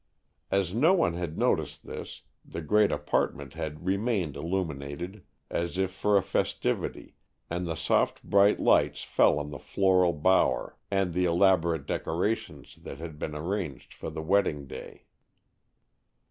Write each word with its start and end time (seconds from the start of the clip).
As 0.49 0.73
no 0.73 0.95
one 0.95 1.13
had 1.13 1.37
noticed 1.37 1.85
this, 1.85 2.23
the 2.43 2.63
great 2.63 2.91
apartment 2.91 3.53
had 3.53 3.85
remained 3.85 4.35
illuminated 4.35 5.23
as 5.51 5.77
if 5.77 5.91
for 5.91 6.17
a 6.17 6.23
festivity, 6.23 7.13
and 7.51 7.67
the 7.67 7.75
soft, 7.75 8.23
bright 8.23 8.59
lights 8.59 9.03
fell 9.03 9.37
on 9.37 9.51
the 9.51 9.59
floral 9.59 10.13
bower 10.13 10.75
and 10.89 11.13
the 11.13 11.25
elaborate 11.25 11.85
decorations 11.85 12.77
that 12.77 12.97
had 12.97 13.19
been 13.19 13.35
arranged 13.35 13.93
for 13.93 14.09
the 14.09 14.23
wedding 14.23 14.65
day. 14.65 15.05